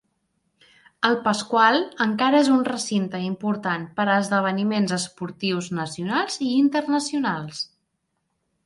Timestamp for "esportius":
4.99-5.71